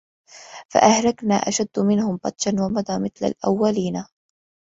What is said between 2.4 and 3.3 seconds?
وَمَضى مَثَلُ